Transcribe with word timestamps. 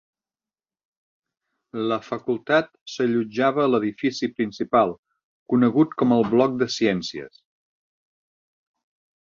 La 1.91 1.99
facultat 2.05 2.71
s'allotjava 2.95 3.61
a 3.65 3.71
l'edifici 3.73 4.31
principal, 4.41 4.97
conegut 5.55 5.95
com 6.03 6.17
el 6.19 6.27
"bloc 6.33 6.57
de 6.63 6.73
ciències". 6.81 7.43